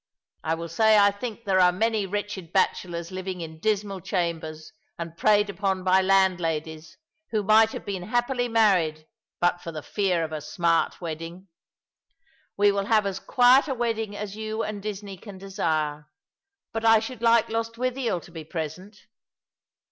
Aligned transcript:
I 0.43 0.55
will 0.55 0.67
say 0.67 0.97
I 0.97 1.11
think 1.11 1.45
there 1.45 1.59
are 1.59 1.71
many 1.71 2.07
wretched 2.07 2.51
bachelors 2.51 3.11
living 3.11 3.41
in 3.41 3.59
dismal 3.59 3.99
chambers, 4.01 4.73
and 4.97 5.15
preyed 5.15 5.47
upon 5.47 5.83
by 5.83 6.01
landladies, 6.01 6.97
who 7.29 7.43
might 7.43 7.71
have 7.73 7.85
been 7.85 8.01
happily 8.09 8.47
married, 8.47 9.05
but 9.39 9.61
for 9.61 9.71
the 9.71 9.83
fear 9.83 10.23
of 10.23 10.31
a 10.31 10.39
Bmart 10.41 10.99
wedding. 11.01 11.49
We 12.57 12.71
will 12.71 12.85
have 12.85 13.05
as 13.05 13.19
quiet 13.19 13.67
[a 13.67 13.75
wedding 13.75 14.15
as 14.17 14.35
you 14.35 14.63
and 14.63 14.81
Disney 14.81 15.17
can 15.17 15.37
desire; 15.37 16.07
but 16.73 16.83
I 16.83 16.97
should 16.97 17.21
like 17.21 17.49
Lostwithiel 17.49 18.21
to 18.21 18.31
be 18.31 18.43
present. 18.43 19.05